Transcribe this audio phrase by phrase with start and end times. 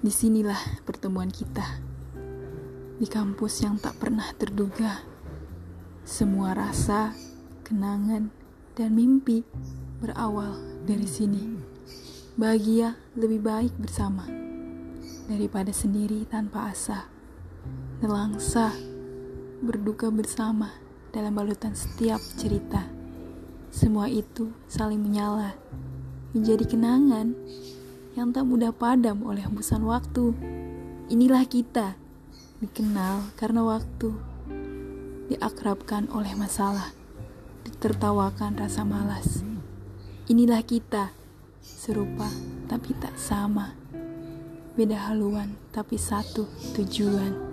[0.00, 1.60] Di sinilah pertemuan kita
[2.96, 5.04] di kampus yang tak pernah terduga.
[6.08, 7.12] Semua rasa,
[7.68, 8.32] kenangan,
[8.72, 9.44] dan mimpi
[10.00, 10.56] berawal
[10.88, 11.52] dari sini.
[12.32, 14.24] Bahagia lebih baik bersama
[15.28, 17.04] daripada sendiri tanpa asa.
[18.00, 18.72] Nelangsa
[19.60, 20.72] berduka bersama
[21.12, 22.88] dalam balutan setiap cerita.
[23.68, 25.52] Semua itu saling menyala
[26.32, 27.36] menjadi kenangan
[28.20, 30.36] yang tak mudah padam oleh hembusan waktu.
[31.08, 31.96] Inilah kita,
[32.60, 34.12] dikenal karena waktu,
[35.32, 36.92] diakrabkan oleh masalah,
[37.64, 39.40] ditertawakan rasa malas.
[40.28, 41.16] Inilah kita,
[41.64, 42.28] serupa
[42.68, 43.72] tapi tak sama,
[44.76, 46.44] beda haluan tapi satu
[46.76, 47.49] tujuan.